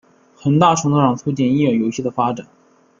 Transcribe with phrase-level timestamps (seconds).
[0.35, 2.47] 很大程度上促成音乐游戏的发展。